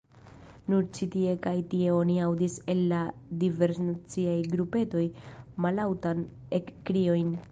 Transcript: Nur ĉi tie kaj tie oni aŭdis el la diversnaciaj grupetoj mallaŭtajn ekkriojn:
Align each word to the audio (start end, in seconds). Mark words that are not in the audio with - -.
Nur 0.73 0.85
ĉi 0.97 1.07
tie 1.15 1.33
kaj 1.43 1.53
tie 1.73 1.91
oni 1.97 2.15
aŭdis 2.27 2.55
el 2.73 2.81
la 2.93 3.03
diversnaciaj 3.43 4.35
grupetoj 4.55 5.05
mallaŭtajn 5.67 6.25
ekkriojn: 6.61 7.31